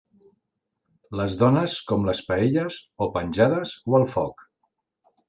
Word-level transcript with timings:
Les 1.19 1.35
dones, 1.41 1.75
com 1.91 2.07
les 2.09 2.21
paelles: 2.29 2.79
o 3.07 3.09
penjades 3.19 3.75
o 3.93 3.99
al 4.01 4.07
foc. 4.15 4.43